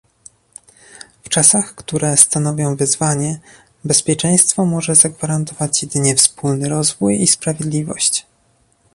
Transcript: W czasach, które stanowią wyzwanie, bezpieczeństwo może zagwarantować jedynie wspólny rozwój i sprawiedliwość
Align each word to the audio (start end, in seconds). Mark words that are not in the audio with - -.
W 1.23 1.29
czasach, 1.29 1.75
które 1.75 2.17
stanowią 2.17 2.75
wyzwanie, 2.75 3.39
bezpieczeństwo 3.85 4.65
może 4.65 4.95
zagwarantować 4.95 5.83
jedynie 5.83 6.15
wspólny 6.15 6.69
rozwój 6.69 7.21
i 7.23 7.27
sprawiedliwość 7.27 8.25